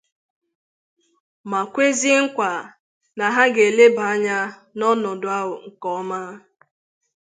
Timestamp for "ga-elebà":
3.53-4.03